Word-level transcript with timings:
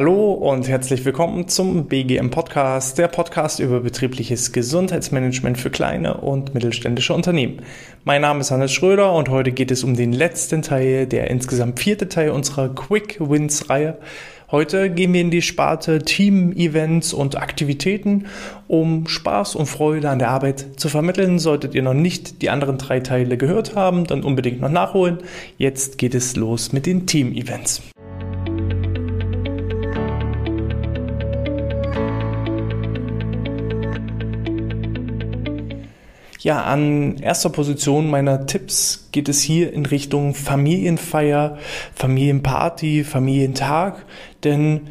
Hallo 0.00 0.32
und 0.32 0.66
herzlich 0.66 1.04
willkommen 1.04 1.46
zum 1.48 1.84
BGM 1.84 2.30
Podcast, 2.30 2.96
der 2.96 3.06
Podcast 3.08 3.60
über 3.60 3.80
betriebliches 3.80 4.50
Gesundheitsmanagement 4.50 5.58
für 5.58 5.68
kleine 5.68 6.22
und 6.22 6.54
mittelständische 6.54 7.12
Unternehmen. 7.12 7.60
Mein 8.04 8.22
Name 8.22 8.40
ist 8.40 8.50
Hannes 8.50 8.72
Schröder 8.72 9.12
und 9.12 9.28
heute 9.28 9.52
geht 9.52 9.70
es 9.70 9.84
um 9.84 9.94
den 9.94 10.14
letzten 10.14 10.62
Teil, 10.62 11.06
der 11.06 11.28
insgesamt 11.28 11.80
vierte 11.80 12.08
Teil 12.08 12.30
unserer 12.30 12.74
Quick 12.74 13.18
Wins 13.20 13.68
Reihe. 13.68 13.98
Heute 14.50 14.88
gehen 14.88 15.12
wir 15.12 15.20
in 15.20 15.30
die 15.30 15.42
Sparte 15.42 15.98
Team-Events 15.98 17.12
und 17.12 17.36
Aktivitäten, 17.36 18.24
um 18.68 19.06
Spaß 19.06 19.54
und 19.54 19.66
Freude 19.66 20.08
an 20.08 20.18
der 20.18 20.30
Arbeit 20.30 20.80
zu 20.80 20.88
vermitteln. 20.88 21.38
Solltet 21.38 21.74
ihr 21.74 21.82
noch 21.82 21.92
nicht 21.92 22.40
die 22.40 22.48
anderen 22.48 22.78
drei 22.78 23.00
Teile 23.00 23.36
gehört 23.36 23.76
haben, 23.76 24.06
dann 24.06 24.24
unbedingt 24.24 24.62
noch 24.62 24.70
nachholen. 24.70 25.18
Jetzt 25.58 25.98
geht 25.98 26.14
es 26.14 26.36
los 26.36 26.72
mit 26.72 26.86
den 26.86 27.06
Team-Events. 27.06 27.82
Ja, 36.42 36.62
an 36.62 37.18
erster 37.18 37.50
Position 37.50 38.08
meiner 38.08 38.46
Tipps 38.46 39.08
geht 39.12 39.28
es 39.28 39.42
hier 39.42 39.74
in 39.74 39.84
Richtung 39.84 40.34
Familienfeier, 40.34 41.58
Familienparty, 41.94 43.04
Familientag, 43.04 44.06
denn 44.42 44.88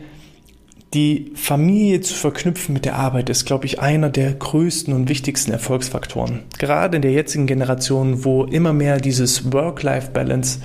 die 0.94 1.32
Familie 1.36 2.02
zu 2.02 2.16
verknüpfen 2.16 2.74
mit 2.74 2.84
der 2.84 2.96
Arbeit 2.96 3.30
ist, 3.30 3.46
glaube 3.46 3.68
ich, 3.68 3.80
einer 3.80 4.10
der 4.10 4.34
größten 4.34 4.92
und 4.92 5.08
wichtigsten 5.08 5.52
Erfolgsfaktoren. 5.52 6.42
Gerade 6.58 6.96
in 6.96 7.04
der 7.04 7.12
jetzigen 7.12 7.46
Generation, 7.46 8.26
wo 8.26 8.46
immer 8.46 8.74
mehr 8.74 9.00
dieses 9.00 9.54
Work-Life-Balance 9.54 10.62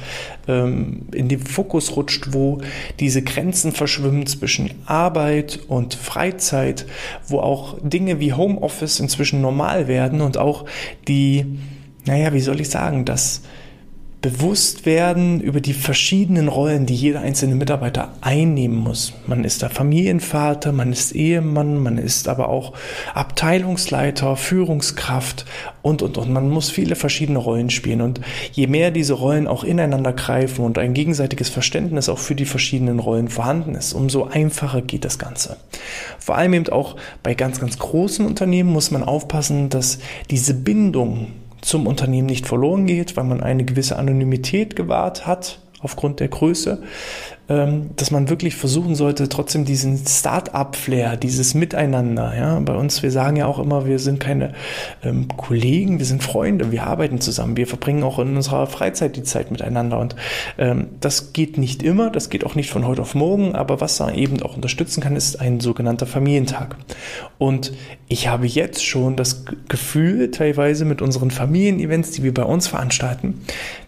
ähm, 0.49 1.03
in 1.13 1.29
den 1.29 1.41
Fokus 1.41 1.95
rutscht, 1.97 2.29
wo 2.33 2.63
diese 3.01 3.21
Grenzen 3.21 3.73
verschwimmen 3.73 4.27
zwischen 4.27 4.71
Arbeit 4.87 5.61
und 5.69 5.95
Freizeit, 5.95 6.87
wo 7.29 7.41
auch 7.41 7.77
Dinge 7.83 8.19
wie 8.19 8.33
Homeoffice 8.33 9.01
inzwischen 9.01 9.43
normal 9.43 9.89
werden 9.89 10.23
und 10.23 10.39
auch 10.39 10.65
die, 11.07 11.59
naja, 12.07 12.33
wie 12.33 12.41
soll 12.41 12.61
ich 12.61 12.71
sagen, 12.71 13.05
das 13.05 13.43
bewusst 14.25 14.87
werden 14.87 15.39
über 15.43 15.61
die 15.61 15.75
verschiedenen 15.75 16.49
Rollen, 16.49 16.87
die 16.87 16.95
jeder 16.95 17.21
einzelne 17.21 17.57
Mitarbeiter 17.57 18.15
einnehmen 18.23 18.79
muss. 18.79 19.13
Man 19.27 19.45
ist 19.45 19.61
der 19.61 19.69
Familienvater, 19.69 20.73
man 20.73 20.93
ist 20.93 21.15
Ehemann, 21.15 21.77
man 21.77 21.99
ist 21.99 22.27
aber 22.27 22.49
auch 22.49 22.73
Abteilungsleiter, 23.13 24.37
Führungskraft 24.37 25.45
und, 25.83 26.01
und, 26.01 26.17
und. 26.17 26.33
Man 26.33 26.49
muss 26.49 26.71
viele 26.71 26.97
verschiedene 26.97 27.39
Rollen 27.39 27.69
spielen. 27.69 28.01
Und 28.01 28.23
je 28.53 28.67
mehr 28.67 28.91
diese 28.91 29.13
Rollen 29.13 29.47
auch 29.47 29.63
ineinander 29.63 30.15
greifen 30.15 30.65
und 30.65 30.79
ein 30.79 30.95
gegenseitiges 30.95 31.51
Verständnis 31.51 32.09
auch 32.09 32.19
für 32.19 32.35
die 32.35 32.47
verschiedenen 32.47 33.01
Rollen 33.01 33.29
vorhanden 33.29 33.75
ist, 33.75 33.93
umso 33.93 34.25
einfacher 34.25 34.81
geht 34.81 35.05
das 35.05 35.19
Ganze. 35.19 35.59
Vor 36.19 36.39
allem 36.39 36.55
eben 36.55 36.69
auch 36.71 36.97
bei 37.23 37.35
ganz, 37.35 37.61
ganz 37.61 37.79
großen 37.79 38.25
Unternehmen 38.25 38.73
muss 38.73 38.91
man 38.91 39.03
aufpassen, 39.03 39.69
dass 39.69 39.99
diese 40.31 40.55
Bindung 40.55 41.27
zum 41.65 41.87
Unternehmen 41.87 42.27
nicht 42.27 42.47
verloren 42.47 42.87
geht, 42.87 43.17
weil 43.17 43.25
man 43.25 43.43
eine 43.43 43.65
gewisse 43.65 43.97
Anonymität 43.97 44.77
gewahrt 44.77 45.27
hat 45.27 45.61
aufgrund 45.81 46.21
der 46.21 46.29
Größe, 46.29 46.83
dass 47.47 48.11
man 48.11 48.31
wirklich 48.31 48.57
versuchen 48.57 48.95
sollte, 48.95 49.29
trotzdem 49.29 49.67
diesen 49.67 49.99
Start-up-Flair, 49.99 51.19
dieses 51.19 51.53
Miteinander, 51.53 52.35
ja, 52.35 52.59
bei 52.61 52.75
uns, 52.75 53.03
wir 53.03 53.11
sagen 53.11 53.37
ja 53.37 53.45
auch 53.45 53.59
immer, 53.59 53.85
wir 53.85 53.99
sind 53.99 54.19
keine 54.19 54.55
ähm, 55.03 55.29
Kollegen, 55.29 55.99
wir 55.99 56.07
sind 56.07 56.23
Freunde, 56.23 56.73
wir 56.73 56.87
arbeiten 56.87 57.21
zusammen, 57.21 57.59
wir 57.59 57.67
verbringen 57.67 58.03
auch 58.03 58.19
in 58.19 58.35
unserer 58.35 58.67
Freizeit 58.67 59.17
die 59.17 59.25
Zeit 59.25 59.51
miteinander 59.51 59.99
und 59.99 60.17
ähm, 60.57 60.87
das 61.01 61.35
geht 61.35 61.59
nicht 61.59 61.83
immer, 61.83 62.09
das 62.09 62.31
geht 62.31 62.47
auch 62.47 62.55
nicht 62.55 62.71
von 62.71 62.87
heute 62.87 63.03
auf 63.03 63.15
morgen, 63.15 63.55
aber 63.55 63.79
was 63.79 63.99
da 63.99 64.11
eben 64.11 64.41
auch 64.43 64.57
unterstützen 64.57 65.03
kann, 65.03 65.15
ist 65.15 65.39
ein 65.39 65.61
sogenannter 65.61 66.07
Familientag. 66.07 66.77
Und 67.37 67.73
ich 68.09 68.29
habe 68.29 68.47
jetzt 68.47 68.85
schon 68.85 69.17
das 69.17 69.45
Gefühl, 69.69 70.31
teilweise 70.31 70.87
mit 70.87 71.03
unseren 71.03 71.31
Familienevents, 71.31 72.13
die 72.13 72.23
wir 72.23 72.33
bei 72.33 72.45
uns 72.45 72.69
veranstalten, 72.69 73.43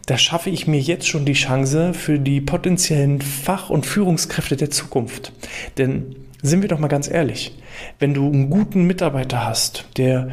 da 0.06 0.16
schaffe 0.16 0.50
ich 0.50 0.68
mir 0.68 0.80
jetzt 0.80 1.08
schon 1.08 1.24
die 1.24 1.32
Chance 1.32 1.92
für 1.92 2.20
die 2.20 2.40
potenziellen 2.40 3.20
Fach- 3.46 3.70
und 3.70 3.86
Führungskräfte 3.86 4.56
der 4.56 4.70
Zukunft. 4.70 5.30
Denn 5.78 6.16
sind 6.42 6.62
wir 6.62 6.68
doch 6.68 6.80
mal 6.80 6.88
ganz 6.88 7.08
ehrlich, 7.08 7.56
wenn 8.00 8.12
du 8.12 8.26
einen 8.26 8.50
guten 8.50 8.88
Mitarbeiter 8.88 9.46
hast, 9.46 9.84
der 9.98 10.30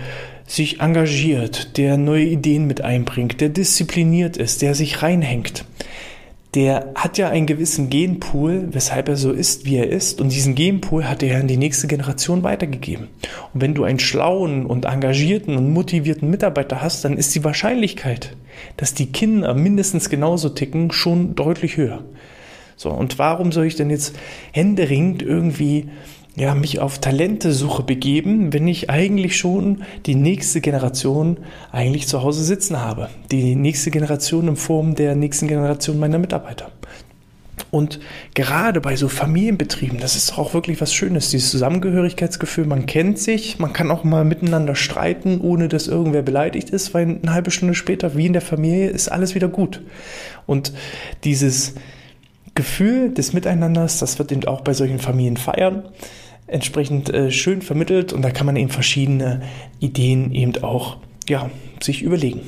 sich 0.47 0.81
engagiert, 0.81 1.77
der 1.77 1.97
neue 1.97 2.25
Ideen 2.25 2.65
mit 2.65 2.81
einbringt, 2.81 3.39
der 3.39 3.49
diszipliniert 3.49 4.35
ist, 4.35 4.63
der 4.63 4.73
sich 4.73 5.03
reinhängt, 5.03 5.63
der 6.55 6.91
hat 6.95 7.19
ja 7.19 7.29
einen 7.29 7.45
gewissen 7.45 7.91
Genpool, 7.91 8.69
weshalb 8.71 9.09
er 9.09 9.15
so 9.15 9.31
ist, 9.31 9.65
wie 9.65 9.75
er 9.75 9.91
ist. 9.91 10.19
Und 10.19 10.31
diesen 10.31 10.55
Genpool 10.55 11.05
hat 11.05 11.21
er 11.21 11.33
ja 11.33 11.39
in 11.39 11.47
die 11.47 11.57
nächste 11.57 11.85
Generation 11.85 12.41
weitergegeben. 12.41 13.09
Und 13.53 13.61
wenn 13.61 13.75
du 13.75 13.83
einen 13.83 13.99
schlauen 13.99 14.65
und 14.65 14.85
engagierten 14.85 15.55
und 15.55 15.71
motivierten 15.71 16.31
Mitarbeiter 16.31 16.81
hast, 16.81 17.05
dann 17.05 17.15
ist 17.15 17.35
die 17.35 17.43
Wahrscheinlichkeit, 17.43 18.35
dass 18.77 18.95
die 18.95 19.11
Kinder 19.11 19.53
mindestens 19.53 20.09
genauso 20.09 20.49
ticken, 20.49 20.91
schon 20.91 21.35
deutlich 21.35 21.77
höher. 21.77 22.03
So, 22.75 22.89
und 22.89 23.19
warum 23.19 23.51
soll 23.51 23.65
ich 23.65 23.75
denn 23.75 23.89
jetzt 23.89 24.15
händeringend 24.51 25.21
irgendwie 25.21 25.89
ja, 26.35 26.55
mich 26.55 26.79
auf 26.79 26.99
Talentesuche 26.99 27.83
begeben, 27.83 28.53
wenn 28.53 28.67
ich 28.67 28.89
eigentlich 28.89 29.37
schon 29.37 29.83
die 30.05 30.15
nächste 30.15 30.61
Generation 30.61 31.37
eigentlich 31.71 32.07
zu 32.07 32.23
Hause 32.23 32.43
sitzen 32.43 32.79
habe. 32.79 33.09
Die 33.31 33.55
nächste 33.55 33.91
Generation 33.91 34.47
in 34.47 34.55
Form 34.55 34.95
der 34.95 35.15
nächsten 35.15 35.47
Generation 35.47 35.99
meiner 35.99 36.17
Mitarbeiter. 36.17 36.71
Und 37.69 37.99
gerade 38.33 38.81
bei 38.81 38.95
so 38.95 39.07
Familienbetrieben, 39.07 39.99
das 39.99 40.15
ist 40.15 40.37
auch 40.37 40.53
wirklich 40.53 40.81
was 40.81 40.93
Schönes, 40.93 41.29
dieses 41.29 41.51
Zusammengehörigkeitsgefühl. 41.51 42.65
Man 42.65 42.87
kennt 42.87 43.19
sich, 43.19 43.59
man 43.59 43.73
kann 43.73 43.91
auch 43.91 44.03
mal 44.03 44.25
miteinander 44.25 44.75
streiten, 44.75 45.39
ohne 45.39 45.69
dass 45.69 45.87
irgendwer 45.87 46.23
beleidigt 46.23 46.71
ist, 46.71 46.93
weil 46.93 47.19
eine 47.21 47.33
halbe 47.33 47.51
Stunde 47.51 47.73
später, 47.75 48.15
wie 48.15 48.27
in 48.27 48.33
der 48.33 48.41
Familie, 48.41 48.89
ist 48.89 49.11
alles 49.11 49.35
wieder 49.35 49.47
gut. 49.47 49.81
Und 50.45 50.73
dieses 51.23 51.75
Gefühl 52.55 53.13
des 53.13 53.33
Miteinanders, 53.33 53.99
das 53.99 54.19
wird 54.19 54.31
eben 54.31 54.45
auch 54.45 54.61
bei 54.61 54.73
solchen 54.73 54.99
Familien 54.99 55.37
feiern 55.37 55.83
entsprechend 56.47 57.09
äh, 57.09 57.31
schön 57.31 57.61
vermittelt 57.61 58.13
und 58.13 58.21
da 58.21 58.31
kann 58.31 58.45
man 58.45 58.55
eben 58.55 58.69
verschiedene 58.69 59.41
Ideen 59.79 60.33
eben 60.33 60.63
auch 60.63 60.97
ja, 61.27 61.49
sich 61.81 62.01
überlegen. 62.01 62.41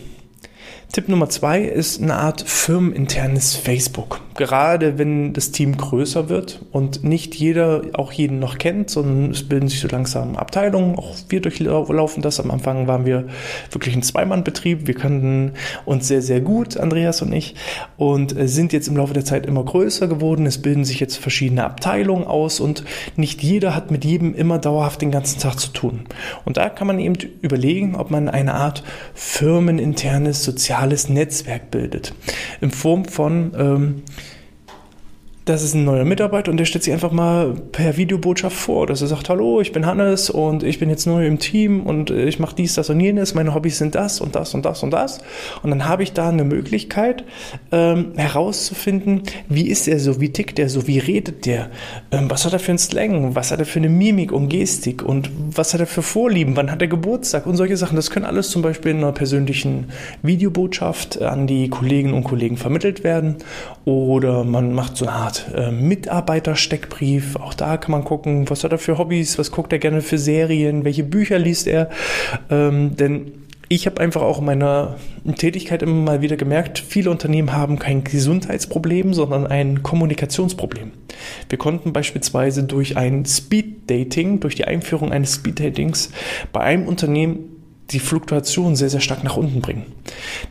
Tipp 0.95 1.09
Nummer 1.09 1.27
zwei 1.27 1.59
ist 1.59 2.01
eine 2.01 2.15
Art 2.15 2.41
firmeninternes 2.41 3.57
Facebook. 3.57 4.21
Gerade 4.35 4.97
wenn 4.97 5.33
das 5.33 5.51
Team 5.51 5.75
größer 5.75 6.29
wird 6.29 6.61
und 6.71 7.03
nicht 7.03 7.35
jeder 7.35 7.81
auch 7.93 8.13
jeden 8.13 8.39
noch 8.39 8.57
kennt, 8.57 8.89
sondern 8.89 9.31
es 9.31 9.47
bilden 9.47 9.67
sich 9.67 9.81
so 9.81 9.89
langsam 9.89 10.37
Abteilungen. 10.37 10.97
Auch 10.97 11.15
wir 11.27 11.41
durchlaufen 11.41 12.21
das. 12.21 12.39
Am 12.39 12.49
Anfang 12.49 12.87
waren 12.87 13.05
wir 13.05 13.27
wirklich 13.71 13.93
ein 13.95 14.03
Zweimannbetrieb. 14.03 14.87
Wir 14.87 14.93
kannten 14.93 15.51
uns 15.83 16.07
sehr, 16.07 16.21
sehr 16.21 16.39
gut, 16.39 16.77
Andreas 16.77 17.21
und 17.21 17.33
ich, 17.33 17.55
und 17.97 18.37
äh, 18.37 18.47
sind 18.47 18.71
jetzt 18.71 18.87
im 18.87 18.95
Laufe 18.95 19.13
der 19.13 19.25
Zeit 19.25 19.45
immer 19.45 19.65
größer 19.65 20.07
geworden. 20.07 20.45
Es 20.45 20.61
bilden 20.61 20.85
sich 20.85 21.01
jetzt 21.01 21.17
verschiedene 21.17 21.65
Abteilungen 21.65 22.25
aus 22.25 22.61
und 22.61 22.85
nicht 23.17 23.43
jeder 23.43 23.75
hat 23.75 23.91
mit 23.91 24.05
jedem 24.05 24.33
immer 24.33 24.59
dauerhaft 24.59 25.01
den 25.01 25.11
ganzen 25.11 25.39
Tag 25.39 25.59
zu 25.59 25.71
tun. 25.71 26.05
Und 26.45 26.55
da 26.55 26.69
kann 26.69 26.87
man 26.87 26.99
eben 26.99 27.17
überlegen, 27.41 27.95
ob 27.95 28.11
man 28.11 28.29
eine 28.29 28.53
Art 28.53 28.83
firmeninternes 29.13 30.43
soziales 30.43 30.84
soziales 30.85 31.09
Netzwerk 31.09 31.71
bildet. 31.71 32.13
In 32.61 32.71
Form 32.71 33.05
von 33.05 33.53
ähm, 33.57 34.03
das 35.45 35.61
ist 35.61 35.75
ein 35.75 35.85
neuer 35.85 36.05
Mitarbeiter 36.05 36.49
und 36.49 36.57
der 36.57 36.65
stellt 36.65 36.83
sich 36.83 36.93
einfach 36.93 37.11
mal 37.11 37.53
per 37.71 37.97
Videobotschaft 37.97 38.57
vor, 38.57 38.87
dass 38.87 39.01
er 39.01 39.07
sagt, 39.07 39.29
hallo, 39.29 39.61
ich 39.61 39.71
bin 39.71 39.85
Hannes 39.85 40.31
und 40.31 40.63
ich 40.63 40.79
bin 40.79 40.89
jetzt 40.89 41.05
neu 41.05 41.27
im 41.27 41.37
Team 41.37 41.83
und 41.83 42.09
ich 42.09 42.39
mache 42.39 42.55
dies, 42.55 42.73
das 42.73 42.89
und 42.89 42.99
jenes, 42.99 43.35
meine 43.35 43.53
Hobbys 43.53 43.77
sind 43.77 43.93
das 43.93 44.21
und 44.21 44.35
das 44.35 44.55
und 44.55 44.65
das 44.65 44.81
und 44.81 44.89
das. 44.89 45.19
Und 45.61 45.69
dann 45.69 45.85
habe 45.87 46.01
ich 46.01 46.13
da 46.13 46.29
eine 46.29 46.43
Möglichkeit 46.43 47.25
ähm, 47.71 48.13
herauszufinden, 48.15 49.21
wie 49.47 49.67
ist 49.67 49.87
er 49.87 49.99
so, 49.99 50.19
wie 50.19 50.29
tickt 50.29 50.57
er 50.57 50.67
so, 50.67 50.87
wie 50.87 50.97
redet 50.97 51.45
der, 51.45 51.69
ähm, 52.11 52.27
was 52.27 52.43
hat 52.43 52.53
er 52.53 52.59
für 52.59 52.71
einen 52.71 52.79
Slang, 52.79 53.35
was 53.35 53.51
hat 53.51 53.59
er 53.59 53.67
für 53.67 53.79
eine 53.79 53.89
Mimik 53.89 54.31
und 54.31 54.49
Gestik? 54.49 55.03
Und 55.03 55.29
was 55.55 55.75
hat 55.75 55.79
er 55.79 55.87
für 55.87 56.01
Vorlieben, 56.01 56.55
wann 56.55 56.71
hat 56.71 56.81
er 56.81 56.87
Geburtstag? 56.87 57.45
Und 57.45 57.55
solche 57.55 57.77
Sachen. 57.77 57.95
Das 57.95 58.09
können 58.09 58.25
alles 58.25 58.49
zum 58.49 58.63
Beispiel 58.63 58.91
in 58.91 58.97
einer 58.97 59.11
persönlichen 59.11 59.91
Videobotschaft 60.23 61.21
an 61.21 61.45
die 61.45 61.69
Kolleginnen 61.69 62.15
und 62.15 62.23
Kollegen 62.23 62.57
vermittelt 62.57 63.03
werden. 63.03 63.35
Oder 63.85 64.43
man 64.43 64.73
macht 64.73 64.97
so 64.97 65.05
eine 65.05 65.15
Art 65.15 65.34
Art 65.35 65.45
äh, 65.55 65.71
Mitarbeitersteckbrief. 65.71 67.35
Auch 67.37 67.53
da 67.53 67.77
kann 67.77 67.91
man 67.91 68.03
gucken, 68.03 68.49
was 68.49 68.63
hat 68.63 68.71
er 68.71 68.77
für 68.77 68.97
Hobbys, 68.97 69.37
was 69.37 69.51
guckt 69.51 69.73
er 69.73 69.79
gerne 69.79 70.01
für 70.01 70.17
Serien, 70.17 70.85
welche 70.85 71.03
Bücher 71.03 71.39
liest 71.39 71.67
er. 71.67 71.89
Ähm, 72.49 72.95
denn 72.95 73.31
ich 73.67 73.87
habe 73.87 73.99
einfach 73.99 74.21
auch 74.21 74.39
in 74.39 74.45
meiner 74.45 74.95
Tätigkeit 75.37 75.81
immer 75.81 75.93
mal 75.93 76.21
wieder 76.21 76.37
gemerkt, 76.37 76.77
viele 76.77 77.09
Unternehmen 77.09 77.51
haben 77.51 77.79
kein 77.79 78.03
Gesundheitsproblem, 78.03 79.13
sondern 79.13 79.47
ein 79.47 79.81
Kommunikationsproblem. 79.81 80.91
Wir 81.49 81.57
konnten 81.57 81.91
beispielsweise 81.91 82.63
durch 82.63 82.95
ein 82.95 83.25
Speed 83.25 83.89
Dating, 83.89 84.39
durch 84.39 84.53
die 84.55 84.65
Einführung 84.65 85.11
eines 85.11 85.35
Speed 85.35 85.59
Datings 85.59 86.11
bei 86.53 86.61
einem 86.61 86.87
Unternehmen 86.87 87.54
die 87.91 87.99
Fluktuation 87.99 88.75
sehr, 88.75 88.89
sehr 88.89 88.99
stark 88.99 89.23
nach 89.23 89.37
unten 89.37 89.61
bringen. 89.61 89.85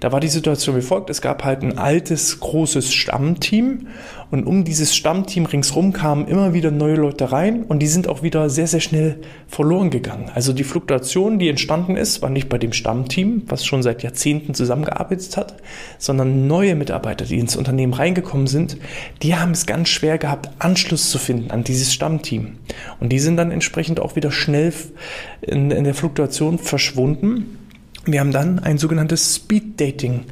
Da 0.01 0.13
war 0.13 0.21
die 0.21 0.29
Situation 0.29 0.77
wie 0.77 0.83
folgt. 0.83 1.11
Es 1.11 1.21
gab 1.21 1.45
halt 1.45 1.63
ein 1.63 1.79
altes, 1.79 2.39
großes 2.41 2.93
Stammteam 2.93 3.89
und 4.31 4.47
um 4.47 4.65
dieses 4.65 4.97
Stammteam 4.97 5.47
ringsherum 5.47 5.93
kamen 5.93 6.27
immer 6.27 6.55
wieder 6.55 6.71
neue 6.71 6.97
Leute 6.97 7.31
rein 7.31 7.63
und 7.63 7.79
die 7.81 7.87
sind 7.87 8.09
auch 8.09 8.23
wieder 8.23 8.51
sehr, 8.51 8.67
sehr 8.67 8.81
schnell 8.81 9.21
verloren 9.47 9.91
gegangen. 9.91 10.31
Also 10.35 10.53
die 10.53 10.65
Fluktuation, 10.65 11.39
die 11.39 11.49
entstanden 11.49 11.97
ist, 11.97 12.23
war 12.23 12.31
nicht 12.31 12.49
bei 12.49 12.59
dem 12.59 12.73
Stammteam, 12.73 13.43
was 13.47 13.65
schon 13.65 13.83
seit 13.83 14.03
Jahrzehnten 14.03 14.55
zusammengearbeitet 14.55 15.37
hat, 15.37 15.57
sondern 15.99 16.47
neue 16.47 16.75
Mitarbeiter, 16.75 17.25
die 17.25 17.39
ins 17.39 17.57
Unternehmen 17.57 17.95
reingekommen 17.95 18.47
sind, 18.47 18.77
die 19.23 19.37
haben 19.37 19.53
es 19.53 19.67
ganz 19.67 19.89
schwer 19.89 20.19
gehabt, 20.19 20.51
Anschluss 20.59 21.11
zu 21.11 21.19
finden 21.19 21.51
an 21.51 21.65
dieses 21.65 21.93
Stammteam. 21.93 22.57
Und 23.01 23.11
die 23.11 23.21
sind 23.21 23.37
dann 23.37 23.51
entsprechend 23.51 24.01
auch 24.01 24.17
wieder 24.17 24.33
schnell 24.33 24.73
in, 25.43 25.71
in 25.71 25.85
der 25.85 25.95
Fluktuation 25.95 26.59
verschwunden. 26.59 27.24
Wir 28.07 28.21
haben 28.21 28.33
dann 28.33 28.59
ein 28.59 28.77
sogenanntes 28.77 29.37
Speed 29.37 29.81
Dating 29.81 30.25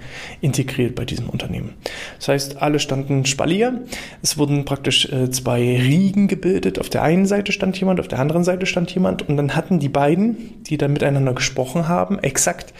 integriert 0.43 0.95
bei 0.95 1.07
diesem 1.07 1.31
Unternehmen. 1.31 1.73
Das 2.19 2.29
heißt, 2.29 2.61
alle 2.61 2.79
standen 2.79 3.25
Spalier. 3.25 3.83
Es 4.21 4.37
wurden 4.37 4.67
praktisch 4.67 5.11
äh, 5.11 5.31
zwei 5.31 5.61
Riegen 5.61 6.29
gebildet. 6.29 6.79
Auf 6.79 6.91
der 6.91 7.03
einen 7.03 7.25
Seite 7.25 7.51
stand 7.51 7.79
jemand, 7.81 7.99
auf 7.99 8.09
der 8.09 8.19
anderen 8.19 8.45
Seite 8.45 8.67
stand 8.67 8.91
jemand. 8.95 9.27
Und 9.27 9.39
dann 9.39 9.57
hatten 9.57 9.79
die 9.79 9.89
beiden, 9.89 10.63
die 10.65 10.77
dann 10.77 10.93
miteinander 10.93 11.33
gesprochen 11.33 11.89
haben, 11.89 12.19
exakt 12.19 12.75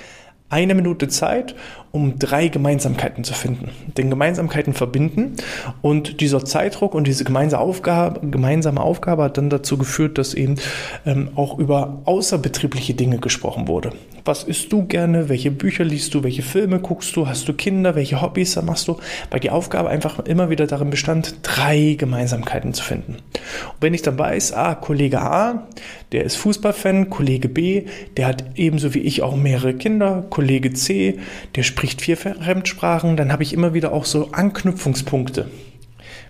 eine 0.51 0.75
Minute 0.75 1.09
Zeit, 1.09 1.55
um 1.93 2.19
drei 2.19 2.49
Gemeinsamkeiten 2.49 3.23
zu 3.23 3.35
finden, 3.35 3.71
den 3.99 4.09
Gemeinsamkeiten 4.09 4.73
verbinden. 4.73 5.35
Und 5.83 6.21
dieser 6.23 6.45
Zeitdruck 6.45 6.95
und 6.95 7.07
diese 7.07 7.25
gemeinsame 7.25 7.63
Aufgabe, 7.63 8.27
gemeinsame 8.27 8.81
Aufgabe 8.81 9.25
hat 9.25 9.37
dann 9.37 9.51
dazu 9.51 9.77
geführt, 9.77 10.17
dass 10.17 10.33
eben 10.33 10.57
ähm, 11.05 11.29
auch 11.35 11.59
über 11.59 12.01
außerbetriebliche 12.07 12.95
Dinge 12.95 13.19
gesprochen 13.19 13.69
wurde. 13.69 13.93
Was 14.25 14.45
isst 14.45 14.73
du 14.73 14.87
gerne? 14.87 15.29
Welche 15.29 15.51
Bücher 15.51 15.85
liest 15.85 16.15
du? 16.15 16.23
Welche 16.23 16.43
Filme 16.43 16.79
guckst 16.79 17.15
du? 17.17 17.27
Hast 17.27 17.49
du 17.49 17.53
Kinder? 17.55 17.97
Welche 17.97 18.23
Hobbys 18.23 18.61
machst 18.63 18.87
du? 18.87 18.99
Weil 19.31 19.41
die 19.41 19.51
Aufgabe 19.51 19.89
einfach 19.89 20.21
immer 20.21 20.49
wieder 20.49 20.69
darin 20.69 20.91
bestand, 20.91 21.37
drei 21.43 21.97
Gemeinsamkeiten 21.99 22.73
zu 22.73 22.85
finden. 22.85 23.15
Und 23.15 23.81
wenn 23.81 23.95
ich 23.95 24.03
dann 24.03 24.19
weiß, 24.19 24.53
ah, 24.53 24.77
Kollege 24.77 25.21
A, 25.21 25.67
der 26.13 26.25
ist 26.25 26.37
Fußballfan, 26.37 27.11
Kollege 27.11 27.49
B, 27.49 27.87
der 28.17 28.27
hat 28.29 28.45
ebenso 28.55 28.95
wie 28.95 29.01
ich 29.01 29.23
auch 29.23 29.35
mehrere 29.35 29.75
Kinder, 29.75 30.25
Kollege 30.31 30.73
C, 30.73 31.19
der 31.57 31.65
spricht 31.65 31.82
vier 32.01 32.17
Fremdsprachen, 32.17 33.17
dann 33.17 33.33
habe 33.33 33.43
ich 33.43 33.53
immer 33.53 33.75
wieder 33.75 33.93
auch 33.93 34.05
so 34.05 34.31
Anknüpfungspunkte 34.33 35.51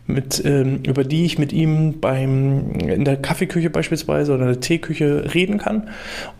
mit, 0.06 0.42
ähm, 0.44 0.80
über 0.84 1.04
die 1.04 1.24
ich 1.24 1.38
mit 1.38 1.52
ihm 1.52 2.00
beim, 2.00 2.72
in 2.80 3.04
der 3.04 3.16
Kaffeeküche 3.16 3.70
beispielsweise 3.70 4.34
oder 4.34 4.46
der 4.46 4.60
Teeküche 4.60 5.32
reden 5.32 5.58
kann 5.58 5.88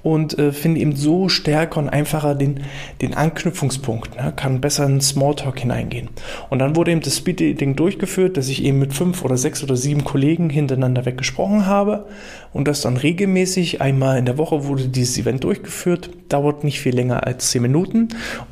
und 0.02 0.36
äh, 0.38 0.52
finde 0.52 0.80
eben 0.80 0.96
so 0.96 1.28
stärker 1.28 1.78
und 1.78 1.88
einfacher 1.88 2.34
den, 2.34 2.60
den 3.00 3.14
Anknüpfungspunkt, 3.14 4.16
ne? 4.16 4.32
kann 4.34 4.60
besser 4.60 4.86
in 4.86 5.00
Smalltalk 5.00 5.60
hineingehen. 5.60 6.08
Und 6.50 6.58
dann 6.58 6.74
wurde 6.74 6.90
eben 6.90 7.02
das 7.02 7.16
Speed-Dating 7.16 7.76
durchgeführt, 7.76 8.36
dass 8.36 8.48
ich 8.48 8.64
eben 8.64 8.80
mit 8.80 8.94
fünf 8.94 9.24
oder 9.24 9.36
sechs 9.36 9.62
oder 9.62 9.76
sieben 9.76 10.02
Kollegen 10.02 10.50
hintereinander 10.50 11.06
weggesprochen 11.06 11.66
habe 11.66 12.06
und 12.52 12.66
das 12.66 12.80
dann 12.80 12.96
regelmäßig, 12.96 13.80
einmal 13.80 14.18
in 14.18 14.26
der 14.26 14.38
Woche 14.38 14.64
wurde 14.64 14.88
dieses 14.88 15.18
Event 15.18 15.44
durchgeführt, 15.44 16.10
dauert 16.28 16.64
nicht 16.64 16.80
viel 16.80 16.94
länger 16.94 17.26
als 17.26 17.50
zehn 17.50 17.62
Minuten 17.62 18.08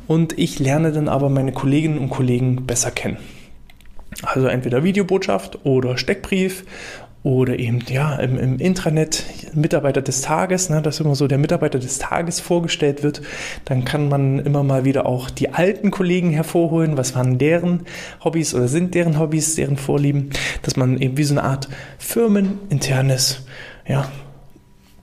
und 0.07 0.39
ich 0.39 0.59
lerne 0.59 0.93
dann 0.93 1.09
aber 1.09 1.29
meine 1.29 1.51
Kolleginnen 1.51 1.97
und 1.97 2.09
Kollegen 2.09 2.65
besser 2.65 2.91
kennen. 2.91 3.17
Also 4.23 4.47
entweder 4.47 4.83
Videobotschaft 4.83 5.65
oder 5.65 5.97
Steckbrief 5.97 6.65
oder 7.23 7.59
eben 7.59 7.79
ja 7.87 8.15
im, 8.15 8.37
im 8.39 8.59
Intranet 8.59 9.25
Mitarbeiter 9.53 10.01
des 10.01 10.21
Tages, 10.21 10.69
ne, 10.69 10.81
dass 10.81 10.99
immer 10.99 11.13
so 11.13 11.27
der 11.27 11.37
Mitarbeiter 11.37 11.77
des 11.77 11.99
Tages 11.99 12.39
vorgestellt 12.39 13.03
wird, 13.03 13.21
dann 13.65 13.85
kann 13.85 14.09
man 14.09 14.39
immer 14.39 14.63
mal 14.63 14.85
wieder 14.85 15.05
auch 15.05 15.29
die 15.29 15.53
alten 15.53 15.91
Kollegen 15.91 16.31
hervorholen, 16.31 16.97
was 16.97 17.15
waren 17.15 17.37
deren 17.37 17.83
Hobbys 18.23 18.55
oder 18.55 18.67
sind 18.67 18.95
deren 18.95 19.19
Hobbys, 19.19 19.55
deren 19.55 19.77
Vorlieben, 19.77 20.31
dass 20.63 20.75
man 20.75 20.99
eben 20.99 21.17
wie 21.17 21.23
so 21.23 21.35
eine 21.35 21.43
Art 21.43 21.69
firmeninternes 21.99 23.45
ja, 23.87 24.09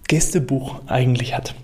Gästebuch 0.09 0.81
eigentlich 0.89 1.37
hat. 1.37 1.55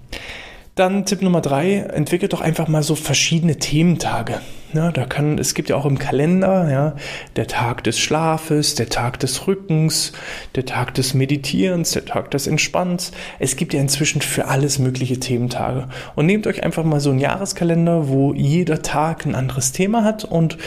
Dann 0.76 1.04
Tipp 1.04 1.22
Nummer 1.22 1.40
drei, 1.40 1.78
entwickelt 1.78 2.32
doch 2.32 2.40
einfach 2.40 2.68
mal 2.68 2.82
so 2.82 2.94
verschiedene 2.94 3.56
Thementage. 3.56 4.40
Ja, 4.74 4.90
da 4.90 5.04
kann, 5.04 5.38
es 5.38 5.54
gibt 5.54 5.68
ja 5.68 5.76
auch 5.76 5.86
im 5.86 6.00
Kalender, 6.00 6.68
ja, 6.68 6.96
der 7.36 7.46
Tag 7.46 7.84
des 7.84 7.96
Schlafes, 8.00 8.74
der 8.74 8.88
Tag 8.88 9.20
des 9.20 9.46
Rückens, 9.46 10.12
der 10.56 10.66
Tag 10.66 10.94
des 10.94 11.14
Meditierens, 11.14 11.92
der 11.92 12.04
Tag 12.04 12.32
des 12.32 12.48
Entspannens. 12.48 13.12
Es 13.38 13.54
gibt 13.54 13.72
ja 13.72 13.80
inzwischen 13.80 14.20
für 14.20 14.48
alles 14.48 14.80
mögliche 14.80 15.20
Thementage. 15.20 15.86
Und 16.16 16.26
nehmt 16.26 16.48
euch 16.48 16.64
einfach 16.64 16.82
mal 16.82 16.98
so 16.98 17.10
einen 17.10 17.20
Jahreskalender, 17.20 18.08
wo 18.08 18.34
jeder 18.34 18.82
Tag 18.82 19.24
ein 19.24 19.36
anderes 19.36 19.70
Thema 19.70 20.02
hat 20.02 20.24
und 20.24 20.58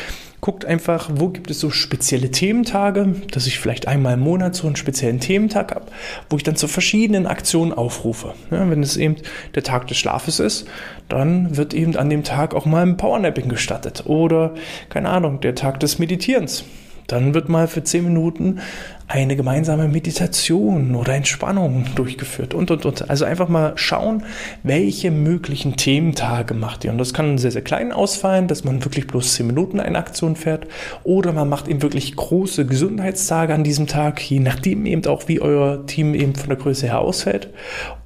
guckt 0.41 0.65
einfach, 0.65 1.09
wo 1.13 1.29
gibt 1.29 1.49
es 1.49 1.59
so 1.59 1.69
spezielle 1.69 2.29
Thementage, 2.29 3.15
dass 3.31 3.47
ich 3.47 3.59
vielleicht 3.59 3.87
einmal 3.87 4.13
im 4.13 4.19
Monat 4.19 4.55
so 4.55 4.67
einen 4.67 4.75
speziellen 4.75 5.19
Thementag 5.19 5.73
habe, 5.73 5.87
wo 6.29 6.37
ich 6.37 6.43
dann 6.43 6.55
zu 6.55 6.67
verschiedenen 6.67 7.25
Aktionen 7.25 7.73
aufrufe. 7.73 8.33
Ja, 8.51 8.69
wenn 8.69 8.83
es 8.83 8.97
eben 8.97 9.15
der 9.55 9.63
Tag 9.63 9.87
des 9.87 9.97
Schlafes 9.97 10.39
ist, 10.39 10.67
dann 11.09 11.57
wird 11.57 11.73
eben 11.73 11.95
an 11.95 12.09
dem 12.09 12.23
Tag 12.23 12.53
auch 12.53 12.65
mal 12.65 12.83
ein 12.83 12.97
Powernapping 12.97 13.49
gestattet 13.49 14.03
oder, 14.05 14.53
keine 14.89 15.09
Ahnung, 15.09 15.39
der 15.41 15.55
Tag 15.55 15.79
des 15.79 15.99
Meditierens. 15.99 16.63
Dann 17.07 17.33
wird 17.33 17.49
mal 17.49 17.67
für 17.67 17.83
zehn 17.83 18.03
Minuten 18.03 18.59
eine 19.09 19.37
gemeinsame 19.37 19.87
Meditation 19.87 20.93
oder 20.93 21.13
Entspannung 21.13 21.85
durchgeführt 21.95 22.53
und, 22.53 22.71
und, 22.71 22.85
und. 22.85 23.09
Also 23.09 23.23
einfach 23.23 23.47
mal 23.47 23.71
schauen, 23.75 24.23
welche 24.63 25.11
möglichen 25.11 25.77
Thementage 25.77 26.53
macht 26.53 26.83
ihr. 26.83 26.91
Und 26.91 26.97
das 26.97 27.13
kann 27.13 27.37
sehr, 27.37 27.51
sehr 27.51 27.61
klein 27.61 27.93
ausfallen, 27.93 28.49
dass 28.49 28.65
man 28.65 28.83
wirklich 28.83 29.07
bloß 29.07 29.35
zehn 29.35 29.47
Minuten 29.47 29.79
eine 29.79 29.97
Aktion 29.97 30.35
fährt. 30.35 30.67
Oder 31.05 31.31
man 31.31 31.47
macht 31.47 31.69
eben 31.69 31.81
wirklich 31.81 32.17
große 32.17 32.65
Gesundheitstage 32.65 33.53
an 33.53 33.63
diesem 33.63 33.87
Tag, 33.87 34.21
je 34.21 34.41
nachdem 34.41 34.85
eben 34.85 35.05
auch, 35.05 35.29
wie 35.29 35.39
euer 35.39 35.85
Team 35.85 36.13
eben 36.13 36.35
von 36.35 36.49
der 36.49 36.57
Größe 36.57 36.87
her 36.87 36.99
ausfällt. 36.99 37.49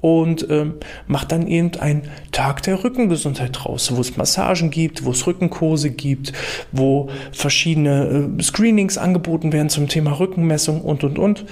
Und 0.00 0.46
ähm, 0.50 0.74
macht 1.08 1.32
dann 1.32 1.48
eben 1.48 1.72
einen 1.80 2.02
Tag 2.30 2.62
der 2.62 2.82
Rückengesundheit 2.82 3.50
draus, 3.52 3.94
wo 3.94 4.00
es 4.00 4.16
Massagen 4.16 4.70
gibt, 4.70 5.04
wo 5.04 5.10
es 5.10 5.26
Rückenkurse 5.26 5.90
gibt, 5.90 6.32
wo 6.70 7.08
verschiedene 7.32 8.36
äh, 8.38 8.42
Screenings 8.42 8.98
angeboten 8.98 9.52
werden 9.52 9.68
zum 9.68 9.88
Thema 9.88 10.12
Rückenmessung 10.18 10.80
und, 10.92 11.04
und, 11.04 11.18
und. 11.18 11.44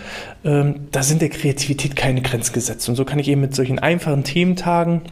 Ähm, 0.44 0.87
da 0.92 1.02
sind 1.02 1.20
der 1.20 1.31
Kreativität 1.31 1.96
keine 1.96 2.22
Grenzen 2.22 2.52
gesetzt. 2.52 2.88
Und 2.88 2.94
so 2.94 3.04
kann 3.04 3.19
ich 3.19 3.28
eben 3.28 3.40
mit 3.40 3.54
solchen 3.54 3.78
einfachen 3.78 4.22
Thementagen 4.22 5.02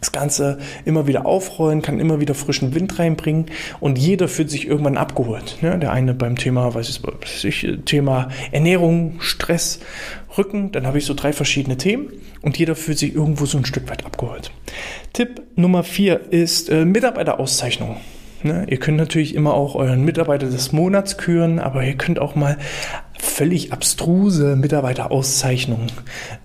das 0.00 0.12
Ganze 0.12 0.58
immer 0.84 1.06
wieder 1.06 1.26
aufrollen, 1.26 1.82
kann 1.82 2.00
immer 2.00 2.20
wieder 2.20 2.34
frischen 2.34 2.74
Wind 2.74 2.98
reinbringen 2.98 3.46
und 3.80 3.98
jeder 3.98 4.28
fühlt 4.28 4.50
sich 4.50 4.66
irgendwann 4.66 4.96
abgeholt. 4.96 5.58
Ne? 5.62 5.78
Der 5.78 5.92
eine 5.92 6.14
beim 6.14 6.36
Thema, 6.36 6.74
weiß 6.74 7.00
ich, 7.44 7.66
Thema 7.86 8.28
Ernährung, 8.52 9.16
Stress, 9.20 9.80
Rücken, 10.36 10.70
dann 10.72 10.86
habe 10.86 10.98
ich 10.98 11.06
so 11.06 11.14
drei 11.14 11.32
verschiedene 11.32 11.76
Themen 11.76 12.12
und 12.42 12.58
jeder 12.58 12.76
fühlt 12.76 12.98
sich 12.98 13.14
irgendwo 13.14 13.46
so 13.46 13.58
ein 13.58 13.64
Stück 13.64 13.88
weit 13.88 14.04
abgeholt. 14.04 14.50
Tipp 15.12 15.42
Nummer 15.56 15.82
vier 15.82 16.20
ist 16.30 16.68
äh, 16.68 16.84
Mitarbeiterauszeichnung. 16.84 17.96
Ne? 18.42 18.66
Ihr 18.68 18.78
könnt 18.78 18.98
natürlich 18.98 19.34
immer 19.34 19.54
auch 19.54 19.74
euren 19.74 20.04
Mitarbeiter 20.04 20.46
des 20.46 20.72
Monats 20.72 21.16
küren, 21.16 21.58
aber 21.58 21.84
ihr 21.84 21.96
könnt 21.96 22.18
auch 22.18 22.34
mal 22.34 22.58
völlig 23.18 23.72
abstruse 23.72 24.56
Mitarbeiterauszeichnungen 24.56 25.92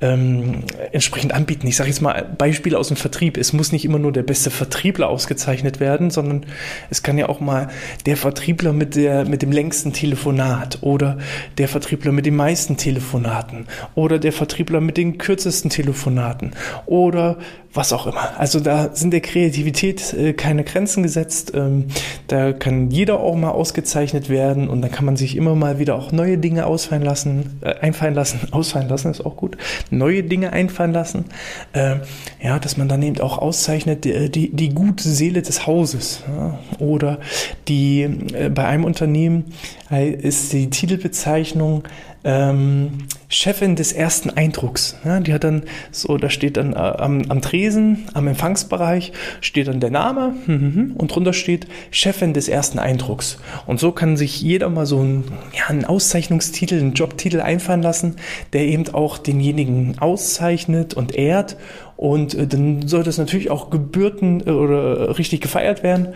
ähm, 0.01 0.63
entsprechend 0.91 1.33
anbieten. 1.33 1.67
Ich 1.67 1.75
sage 1.75 1.89
jetzt 1.89 2.01
mal 2.01 2.27
Beispiele 2.37 2.77
aus 2.77 2.87
dem 2.87 2.97
Vertrieb. 2.97 3.37
Es 3.37 3.53
muss 3.53 3.71
nicht 3.71 3.85
immer 3.85 3.99
nur 3.99 4.11
der 4.11 4.23
beste 4.23 4.51
Vertriebler 4.51 5.09
ausgezeichnet 5.09 5.79
werden, 5.79 6.09
sondern 6.11 6.45
es 6.89 7.03
kann 7.03 7.17
ja 7.17 7.29
auch 7.29 7.39
mal 7.39 7.69
der 8.05 8.17
Vertriebler 8.17 8.73
mit, 8.73 8.95
der, 8.95 9.25
mit 9.25 9.41
dem 9.41 9.51
längsten 9.51 9.93
Telefonat 9.93 10.79
oder 10.81 11.17
der 11.57 11.67
Vertriebler 11.67 12.11
mit 12.11 12.25
den 12.25 12.35
meisten 12.35 12.77
Telefonaten 12.77 13.67
oder 13.95 14.19
der 14.19 14.33
Vertriebler 14.33 14.81
mit 14.81 14.97
den 14.97 15.17
kürzesten 15.17 15.69
Telefonaten 15.69 16.51
oder 16.85 17.37
was 17.73 17.93
auch 17.93 18.05
immer. 18.05 18.37
Also 18.37 18.59
da 18.59 18.93
sind 18.93 19.11
der 19.11 19.21
Kreativität 19.21 20.13
äh, 20.13 20.33
keine 20.33 20.63
Grenzen 20.63 21.03
gesetzt. 21.03 21.53
Ähm, 21.55 21.85
da 22.27 22.51
kann 22.51 22.91
jeder 22.91 23.19
auch 23.19 23.35
mal 23.35 23.51
ausgezeichnet 23.51 24.29
werden 24.29 24.67
und 24.67 24.81
dann 24.81 24.91
kann 24.91 25.05
man 25.05 25.15
sich 25.15 25.37
immer 25.37 25.55
mal 25.55 25.79
wieder 25.79 25.95
auch 25.95 26.11
neue 26.11 26.37
Dinge 26.37 26.60
ausfallen 26.67 27.03
lassen, 27.03 27.59
äh, 27.61 27.73
einfallen 27.79 28.13
lassen, 28.13 28.39
ausfallen 28.51 28.89
lassen 28.89 29.11
ist 29.11 29.25
auch 29.25 29.35
gut, 29.35 29.57
neue 29.89 30.23
Dinge 30.23 30.53
einfallen 30.53 30.93
lassen. 30.93 31.25
Äh, 31.73 31.97
ja, 32.41 32.59
dass 32.59 32.77
man 32.77 32.87
dann 32.87 33.01
eben 33.01 33.19
auch 33.19 33.37
auszeichnet, 33.37 34.05
die, 34.05 34.29
die, 34.29 34.55
die 34.55 34.69
gute 34.69 35.07
Seele 35.07 35.41
des 35.41 35.67
Hauses. 35.67 36.23
Ja? 36.27 36.59
Oder 36.79 37.19
die 37.67 38.03
äh, 38.33 38.49
bei 38.49 38.65
einem 38.65 38.83
Unternehmen 38.83 39.53
äh, 39.89 40.09
ist 40.11 40.53
die 40.53 40.69
Titelbezeichnung 40.69 41.83
ähm, 42.23 43.07
Chefin 43.29 43.75
des 43.75 43.93
ersten 43.93 44.29
Eindrucks. 44.29 44.97
Ja, 45.03 45.19
die 45.19 45.33
hat 45.33 45.43
dann 45.43 45.63
so, 45.91 46.17
da 46.17 46.29
steht 46.29 46.57
dann 46.57 46.73
äh, 46.73 46.75
am, 46.75 47.23
am, 47.29 47.41
Tresen, 47.41 48.05
am 48.13 48.27
Empfangsbereich, 48.27 49.11
steht 49.39 49.67
dann 49.67 49.79
der 49.79 49.89
Name 49.89 50.35
mhm, 50.45 50.93
und 50.97 51.13
drunter 51.13 51.33
steht 51.33 51.67
Chefin 51.89 52.33
des 52.33 52.47
ersten 52.47 52.79
Eindrucks. 52.79 53.37
Und 53.65 53.79
so 53.79 53.91
kann 53.91 54.17
sich 54.17 54.41
jeder 54.41 54.69
mal 54.69 54.85
so 54.85 54.99
einen, 54.99 55.23
ja, 55.57 55.67
einen 55.67 55.85
Auszeichnungstitel, 55.85 56.79
einen 56.79 56.93
Jobtitel 56.93 57.41
einfallen 57.41 57.81
lassen, 57.81 58.17
der 58.53 58.61
eben 58.61 58.93
auch 58.93 59.17
denjenigen 59.17 59.97
auszeichnet 59.99 60.93
und 60.93 61.15
ehrt. 61.15 61.57
Und 61.97 62.33
äh, 62.33 62.47
dann 62.47 62.87
soll 62.87 63.03
das 63.03 63.17
natürlich 63.17 63.49
auch 63.49 63.69
gebührten 63.69 64.45
äh, 64.45 64.51
oder 64.51 65.17
richtig 65.17 65.41
gefeiert 65.41 65.83
werden, 65.83 66.09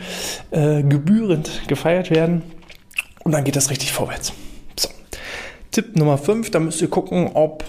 äh, 0.52 0.84
gebührend 0.84 1.64
gefeiert 1.68 2.12
werden. 2.12 2.44
Und 3.24 3.32
dann 3.32 3.44
geht 3.44 3.56
das 3.56 3.72
richtig 3.72 3.92
vorwärts. 3.92 4.34
Tipp 5.76 5.98
Nummer 5.98 6.18
5, 6.18 6.52
da 6.52 6.62
müsst 6.62 6.82
ihr 6.82 6.88
gucken, 6.90 7.32
ob 7.34 7.66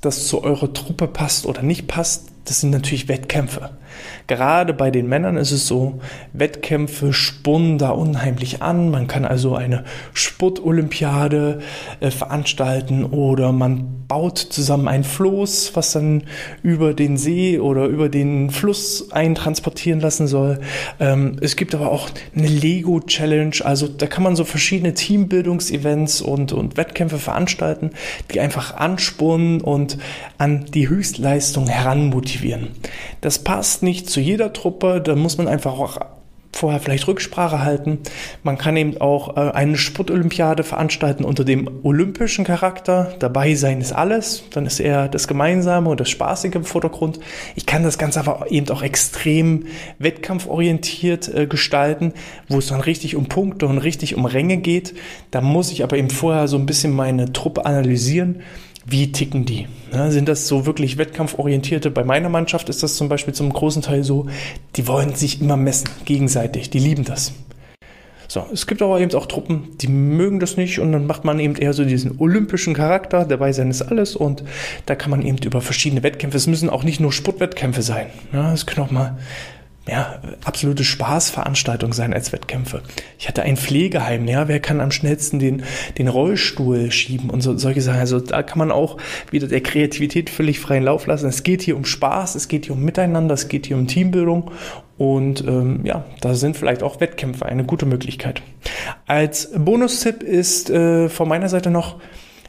das 0.00 0.26
zu 0.26 0.42
eurer 0.42 0.72
Truppe 0.72 1.06
passt 1.06 1.44
oder 1.44 1.60
nicht 1.60 1.86
passt. 1.86 2.30
Das 2.46 2.62
sind 2.62 2.70
natürlich 2.70 3.08
Wettkämpfe. 3.08 3.76
Gerade 4.26 4.74
bei 4.74 4.90
den 4.90 5.08
Männern 5.08 5.36
ist 5.36 5.52
es 5.52 5.66
so, 5.66 6.00
Wettkämpfe 6.32 7.12
spunnen 7.12 7.78
da 7.78 7.90
unheimlich 7.90 8.62
an. 8.62 8.90
Man 8.90 9.06
kann 9.06 9.24
also 9.24 9.54
eine 9.54 9.84
Sportolympiade 10.14 11.60
äh, 12.00 12.10
veranstalten 12.10 13.04
oder 13.04 13.52
man 13.52 14.02
baut 14.12 14.38
zusammen 14.38 14.88
ein 14.88 15.04
Floß, 15.04 15.72
was 15.74 15.92
dann 15.92 16.24
über 16.62 16.92
den 16.92 17.16
See 17.16 17.58
oder 17.58 17.86
über 17.86 18.10
den 18.10 18.50
Fluss 18.50 19.10
eintransportieren 19.10 20.00
lassen 20.00 20.26
soll. 20.26 20.60
Ähm, 21.00 21.36
es 21.40 21.56
gibt 21.56 21.74
aber 21.74 21.90
auch 21.90 22.10
eine 22.36 22.46
Lego-Challenge, 22.46 23.56
also 23.64 23.88
da 23.88 24.06
kann 24.06 24.22
man 24.22 24.36
so 24.36 24.44
verschiedene 24.44 24.92
Teambildungsevents 24.92 26.20
und, 26.20 26.52
und 26.52 26.76
Wettkämpfe 26.76 27.18
veranstalten, 27.18 27.92
die 28.32 28.40
einfach 28.40 28.76
anspornen 28.76 29.62
und 29.62 29.96
an 30.36 30.66
die 30.66 30.90
Höchstleistung 30.90 31.66
heranmotivieren. 31.66 32.68
Das 33.22 33.38
passt 33.38 33.81
nicht 33.82 34.08
zu 34.08 34.20
jeder 34.20 34.52
Truppe, 34.52 35.00
da 35.00 35.16
muss 35.16 35.38
man 35.38 35.48
einfach 35.48 35.78
auch 35.78 35.98
vorher 36.54 36.80
vielleicht 36.80 37.08
Rücksprache 37.08 37.62
halten. 37.62 37.98
Man 38.42 38.58
kann 38.58 38.76
eben 38.76 39.00
auch 39.00 39.36
äh, 39.36 39.50
eine 39.52 39.76
Sportolympiade 39.76 40.62
veranstalten 40.62 41.24
unter 41.24 41.44
dem 41.44 41.68
olympischen 41.82 42.44
Charakter. 42.44 43.14
Dabei 43.18 43.54
sein 43.54 43.80
ist 43.80 43.92
alles. 43.92 44.44
Dann 44.50 44.66
ist 44.66 44.78
eher 44.78 45.08
das 45.08 45.28
Gemeinsame 45.28 45.88
und 45.88 45.98
das 45.98 46.10
Spaßige 46.10 46.54
im 46.54 46.64
Vordergrund. 46.64 47.18
Ich 47.56 47.66
kann 47.66 47.82
das 47.82 47.98
Ganze 47.98 48.20
aber 48.20 48.50
eben 48.50 48.68
auch 48.68 48.82
extrem 48.82 49.66
wettkampforientiert 49.98 51.34
äh, 51.34 51.46
gestalten, 51.46 52.12
wo 52.48 52.58
es 52.58 52.68
dann 52.68 52.80
richtig 52.80 53.16
um 53.16 53.26
Punkte 53.26 53.66
und 53.66 53.78
richtig 53.78 54.14
um 54.14 54.26
Ränge 54.26 54.58
geht. 54.58 54.94
Da 55.30 55.40
muss 55.40 55.72
ich 55.72 55.82
aber 55.82 55.96
eben 55.96 56.10
vorher 56.10 56.48
so 56.48 56.58
ein 56.58 56.66
bisschen 56.66 56.92
meine 56.92 57.32
Truppe 57.32 57.64
analysieren 57.64 58.42
wie 58.84 59.12
ticken 59.12 59.44
die? 59.44 59.68
Ja, 59.92 60.10
sind 60.10 60.28
das 60.28 60.48
so 60.48 60.66
wirklich 60.66 60.98
wettkampforientierte? 60.98 61.90
Bei 61.90 62.04
meiner 62.04 62.28
Mannschaft 62.28 62.68
ist 62.68 62.82
das 62.82 62.96
zum 62.96 63.08
Beispiel 63.08 63.34
zum 63.34 63.52
großen 63.52 63.82
Teil 63.82 64.04
so, 64.04 64.26
die 64.76 64.86
wollen 64.88 65.14
sich 65.14 65.40
immer 65.40 65.56
messen, 65.56 65.88
gegenseitig, 66.04 66.70
die 66.70 66.78
lieben 66.78 67.04
das. 67.04 67.32
So, 68.32 68.46
es 68.50 68.66
gibt 68.66 68.80
aber 68.80 68.98
eben 68.98 69.14
auch 69.14 69.26
Truppen, 69.26 69.76
die 69.76 69.88
mögen 69.88 70.40
das 70.40 70.56
nicht 70.56 70.78
und 70.78 70.90
dann 70.92 71.06
macht 71.06 71.22
man 71.22 71.38
eben 71.38 71.54
eher 71.54 71.74
so 71.74 71.84
diesen 71.84 72.18
olympischen 72.18 72.72
Charakter, 72.72 73.26
dabei 73.26 73.52
sein 73.52 73.68
ist 73.68 73.82
alles 73.82 74.16
und 74.16 74.42
da 74.86 74.94
kann 74.94 75.10
man 75.10 75.20
eben 75.20 75.36
über 75.44 75.60
verschiedene 75.60 76.02
Wettkämpfe, 76.02 76.38
es 76.38 76.46
müssen 76.46 76.70
auch 76.70 76.82
nicht 76.82 76.98
nur 76.98 77.12
Sportwettkämpfe 77.12 77.82
sein, 77.82 78.06
ja, 78.32 78.50
es 78.54 78.64
können 78.64 78.86
auch 78.86 78.90
mal 78.90 79.18
ja, 79.88 80.20
absolute 80.44 80.84
Spaßveranstaltung 80.84 81.92
sein 81.92 82.14
als 82.14 82.32
Wettkämpfe. 82.32 82.82
Ich 83.18 83.26
hatte 83.26 83.42
ein 83.42 83.56
Pflegeheim, 83.56 84.28
ja, 84.28 84.46
wer 84.46 84.60
kann 84.60 84.80
am 84.80 84.92
schnellsten 84.92 85.40
den, 85.40 85.64
den 85.98 86.06
Rollstuhl 86.06 86.92
schieben 86.92 87.30
und 87.30 87.40
so, 87.40 87.58
solche 87.58 87.82
Sachen. 87.82 87.98
Also 87.98 88.20
da 88.20 88.44
kann 88.44 88.58
man 88.58 88.70
auch 88.70 88.98
wieder 89.32 89.48
der 89.48 89.60
Kreativität 89.60 90.30
völlig 90.30 90.60
freien 90.60 90.84
Lauf 90.84 91.06
lassen. 91.06 91.28
Es 91.28 91.42
geht 91.42 91.62
hier 91.62 91.76
um 91.76 91.84
Spaß, 91.84 92.36
es 92.36 92.46
geht 92.46 92.66
hier 92.66 92.74
um 92.74 92.84
Miteinander, 92.84 93.34
es 93.34 93.48
geht 93.48 93.66
hier 93.66 93.76
um 93.76 93.88
Teambildung 93.88 94.52
und 94.98 95.44
ähm, 95.48 95.80
ja, 95.84 96.04
da 96.20 96.34
sind 96.34 96.56
vielleicht 96.56 96.84
auch 96.84 97.00
Wettkämpfe 97.00 97.44
eine 97.46 97.64
gute 97.64 97.86
Möglichkeit. 97.86 98.40
Als 99.06 99.50
Bonustipp 99.52 100.22
ist 100.22 100.70
äh, 100.70 101.08
von 101.08 101.28
meiner 101.28 101.48
Seite 101.48 101.70
noch, 101.70 101.98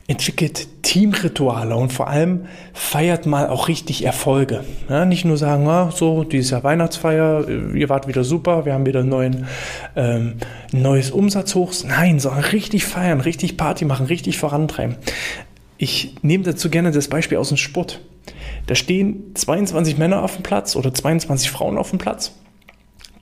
entwickelt 0.08 0.68
Teamrituale 0.84 1.76
und 1.76 1.94
vor 1.94 2.08
allem 2.08 2.46
feiert 2.74 3.26
mal 3.26 3.48
auch 3.48 3.68
richtig 3.68 4.04
Erfolge. 4.04 4.64
Ja, 4.90 5.06
nicht 5.06 5.24
nur 5.24 5.38
sagen, 5.38 5.68
ah, 5.68 5.92
so, 5.92 6.24
dieses 6.24 6.52
Jahr 6.52 6.64
Weihnachtsfeier, 6.64 7.48
äh, 7.48 7.80
ihr 7.80 7.90
wart 7.90 8.08
wieder 8.08 8.24
super, 8.24 8.66
wir 8.66 8.74
haben 8.74 8.86
wieder 8.86 9.04
neuen, 9.04 9.48
ähm, 9.96 10.36
neues 10.72 11.10
Umsatzhochs. 11.12 11.86
Nein, 11.86 12.20
sondern 12.20 12.44
richtig 12.44 12.86
feiern, 12.86 13.22
richtig 13.22 13.56
Party 13.56 13.86
machen, 13.86 14.06
richtig 14.06 14.38
vorantreiben. 14.38 14.98
Ich 15.78 16.16
nehme 16.22 16.44
dazu 16.44 16.70
gerne 16.70 16.92
das 16.92 17.08
Beispiel 17.08 17.38
aus 17.38 17.48
dem 17.48 17.58
Sport. 17.58 18.02
Da 18.68 18.76
stehen 18.76 19.34
22 19.36 19.98
Männer 19.98 20.22
auf 20.22 20.36
dem 20.36 20.44
Platz 20.44 20.76
oder 20.76 20.94
22 20.94 21.50
Frauen 21.50 21.78
auf 21.78 21.90
dem 21.90 22.00
Platz 22.00 22.34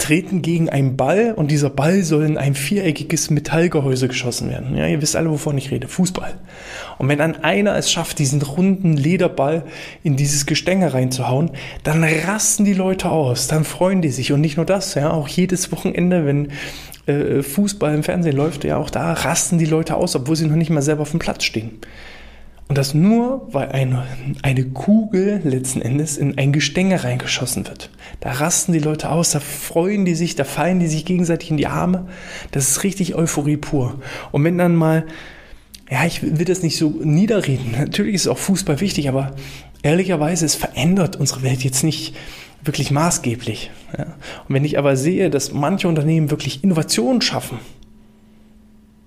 treten 0.01 0.41
gegen 0.41 0.67
einen 0.70 0.98
Ball 0.98 1.34
und 1.36 1.51
dieser 1.51 1.70
Ball 1.70 2.01
soll 2.03 2.25
in 2.25 2.38
ein 2.38 2.55
viereckiges 2.55 3.29
Metallgehäuse 3.29 4.08
geschossen 4.08 4.50
werden. 4.50 4.75
Ja, 4.75 4.88
ihr 4.88 5.01
wisst 5.01 5.15
alle, 5.15 5.29
wovon 5.29 5.58
ich 5.60 5.70
rede. 5.70 5.88
Fußball. 5.88 6.34
Und 6.98 7.08
wenn 7.08 7.20
dann 7.20 7.43
einer 7.43 7.75
es 7.75 7.91
schafft, 7.91 8.17
diesen 8.17 8.41
runden 8.41 8.98
Lederball 8.98 9.63
in 10.03 10.17
dieses 10.17 10.48
Gestänge 10.48 10.93
reinzuhauen, 10.93 11.51
dann 11.84 12.03
rasten 12.03 12.65
die 12.65 12.74
Leute 12.74 13.12
aus, 13.12 13.48
dann 13.48 13.63
freuen 13.63 14.01
die 14.01 14.10
sich. 14.10 14.31
Und 14.31 14.41
nicht 14.41 14.58
nur 14.58 14.65
das, 14.65 14.96
ja, 14.96 15.12
auch 15.12 15.27
jedes 15.27 15.72
Wochenende, 15.72 16.25
wenn 16.25 16.50
äh, 17.05 17.43
Fußball 17.43 17.93
im 17.93 18.03
Fernsehen 18.03 18.36
läuft, 18.36 18.63
ja, 18.63 18.77
auch 18.77 18.89
da 18.89 19.13
rasten 19.13 19.60
die 19.60 19.65
Leute 19.65 19.96
aus, 19.96 20.15
obwohl 20.15 20.36
sie 20.36 20.48
noch 20.48 20.55
nicht 20.55 20.72
mal 20.72 20.81
selber 20.81 21.03
auf 21.03 21.12
dem 21.12 21.20
Platz 21.20 21.43
stehen. 21.43 21.79
Und 22.72 22.78
das 22.78 22.94
nur, 22.94 23.50
weil 23.51 23.68
eine, 23.74 24.06
eine 24.44 24.63
Kugel 24.63 25.42
letzten 25.44 25.82
Endes 25.82 26.16
in 26.16 26.38
ein 26.38 26.54
Gestänge 26.54 27.04
reingeschossen 27.04 27.68
wird. 27.68 27.90
Da 28.22 28.32
rasten 28.32 28.72
die 28.72 28.80
Leute 28.80 29.10
aus, 29.10 29.32
da 29.32 29.42
freuen 29.42 30.06
die 30.06 30.16
sich, 30.16 30.38
da 30.38 30.46
fallen 30.46 30.80
die 30.80 30.88
sich 30.88 31.04
gegenseitig 31.04 31.51
in 31.51 31.58
die 31.58 31.68
Arme. 31.68 32.08
Das 32.51 32.70
ist 32.70 32.84
richtig 32.86 33.13
Euphorie 33.13 33.58
pur. 33.58 34.00
Und 34.32 34.46
wenn 34.46 34.58
dann 34.58 34.78
mal, 34.78 35.06
ja, 35.90 36.06
ich 36.06 36.24
will 36.24 36.46
das 36.46 36.63
nicht 36.63 36.78
so 36.78 36.92
niederreden. 37.04 37.75
Natürlich 37.78 38.16
ist 38.16 38.30
auch 38.30 38.38
Fußball 38.38 38.80
wichtig, 38.80 39.10
aber 39.10 39.36
ehrlicherweise, 39.84 40.46
es 40.46 40.56
verändert 40.56 41.18
unsere 41.18 41.44
Welt 41.44 41.66
jetzt 41.66 41.84
nicht 41.84 42.16
wirklich 42.63 42.90
maßgeblich. 42.90 43.70
Ja. 43.98 44.06
Und 44.48 44.56
wenn 44.56 44.63
ich 44.63 44.78
aber 44.78 44.96
sehe, 44.96 45.30
dass 45.30 45.51
manche 45.51 45.90
Unternehmen 45.90 46.32
wirklich 46.32 46.63
Innovationen 46.63 47.20
schaffen, 47.20 47.60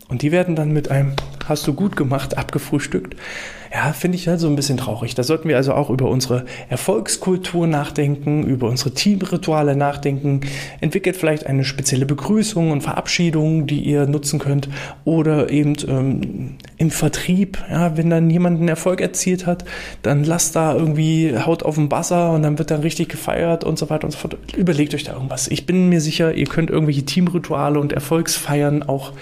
und 0.08 0.20
die 0.20 0.32
werden 0.32 0.54
dann 0.54 0.70
mit 0.70 0.90
einem 0.90 1.14
hast 1.48 1.66
du 1.66 1.74
gut 1.74 1.96
gemacht 1.96 2.36
abgefrühstückt. 2.36 3.16
Ja, 3.74 3.92
finde 3.92 4.16
ich 4.16 4.28
halt 4.28 4.38
so 4.38 4.46
ein 4.46 4.54
bisschen 4.54 4.76
traurig. 4.76 5.16
Da 5.16 5.24
sollten 5.24 5.48
wir 5.48 5.56
also 5.56 5.72
auch 5.72 5.90
über 5.90 6.08
unsere 6.08 6.44
Erfolgskultur 6.68 7.66
nachdenken, 7.66 8.44
über 8.44 8.68
unsere 8.68 8.92
Teamrituale 8.92 9.74
nachdenken. 9.74 10.42
Entwickelt 10.80 11.16
vielleicht 11.16 11.46
eine 11.46 11.64
spezielle 11.64 12.06
Begrüßung 12.06 12.70
und 12.70 12.82
Verabschiedung, 12.82 13.66
die 13.66 13.80
ihr 13.80 14.06
nutzen 14.06 14.38
könnt. 14.38 14.68
Oder 15.04 15.50
eben 15.50 15.74
ähm, 15.88 16.54
im 16.76 16.92
Vertrieb, 16.92 17.58
ja, 17.68 17.96
wenn 17.96 18.10
dann 18.10 18.30
jemand 18.30 18.60
einen 18.60 18.68
Erfolg 18.68 19.00
erzielt 19.00 19.44
hat, 19.44 19.64
dann 20.02 20.22
lasst 20.22 20.54
da 20.54 20.72
irgendwie 20.72 21.36
Haut 21.36 21.64
auf 21.64 21.74
den 21.74 21.88
Basser 21.88 22.30
und 22.30 22.44
dann 22.44 22.60
wird 22.60 22.70
dann 22.70 22.82
richtig 22.82 23.08
gefeiert 23.08 23.64
und 23.64 23.76
so 23.76 23.90
weiter 23.90 24.04
und 24.04 24.12
so 24.12 24.18
fort. 24.18 24.36
Überlegt 24.56 24.94
euch 24.94 25.02
da 25.02 25.14
irgendwas. 25.14 25.48
Ich 25.48 25.66
bin 25.66 25.88
mir 25.88 26.00
sicher, 26.00 26.32
ihr 26.32 26.46
könnt 26.46 26.70
irgendwelche 26.70 27.04
Teamrituale 27.04 27.80
und 27.80 27.92
Erfolgsfeiern 27.92 28.84
auch 28.84 29.14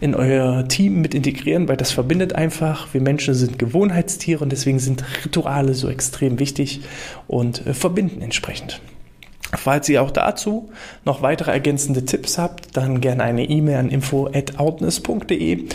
in 0.00 0.14
euer 0.14 0.66
Team 0.68 1.00
mit 1.00 1.14
integrieren, 1.14 1.68
weil 1.68 1.76
das 1.76 1.90
verbindet 1.90 2.34
einfach. 2.34 2.92
Wir 2.92 3.00
Menschen 3.00 3.34
sind 3.34 3.58
Gewohnheitstiere 3.58 4.42
und 4.42 4.50
deswegen 4.50 4.78
sind 4.78 5.04
Rituale 5.24 5.74
so 5.74 5.88
extrem 5.88 6.38
wichtig 6.38 6.80
und 7.26 7.66
äh, 7.66 7.74
verbinden 7.74 8.22
entsprechend. 8.22 8.80
Falls 9.54 9.88
ihr 9.88 10.02
auch 10.02 10.10
dazu 10.10 10.70
noch 11.04 11.22
weitere 11.22 11.52
ergänzende 11.52 12.04
Tipps 12.04 12.36
habt, 12.36 12.76
dann 12.76 13.00
gerne 13.00 13.22
eine 13.22 13.44
E-Mail 13.44 13.76
an 13.76 13.90
info@outness.de. 13.90 15.66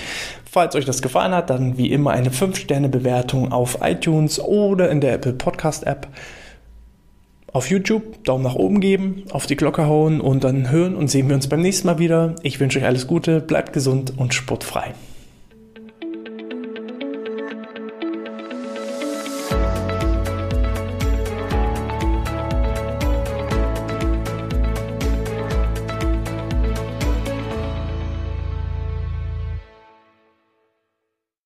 Falls 0.43 0.75
euch 0.75 0.85
das 0.85 1.01
gefallen 1.01 1.33
hat, 1.33 1.49
dann 1.49 1.77
wie 1.77 1.91
immer 1.91 2.11
eine 2.11 2.29
5-Sterne-Bewertung 2.29 3.53
auf 3.53 3.77
iTunes 3.81 4.39
oder 4.39 4.89
in 4.89 4.99
der 4.99 5.13
Apple 5.13 5.33
Podcast 5.33 5.87
App 5.87 6.07
auf 7.53 7.69
YouTube 7.69 8.23
Daumen 8.23 8.43
nach 8.43 8.55
oben 8.55 8.79
geben, 8.79 9.23
auf 9.31 9.45
die 9.45 9.55
Glocke 9.55 9.85
hauen 9.85 10.21
und 10.21 10.43
dann 10.43 10.71
hören 10.71 10.95
und 10.95 11.09
sehen 11.09 11.27
wir 11.27 11.35
uns 11.35 11.47
beim 11.47 11.61
nächsten 11.61 11.87
Mal 11.87 11.99
wieder. 11.99 12.35
Ich 12.43 12.59
wünsche 12.59 12.79
euch 12.79 12.85
alles 12.85 13.07
Gute, 13.07 13.41
bleibt 13.41 13.73
gesund 13.73 14.13
und 14.17 14.33
sportfrei. 14.33 14.93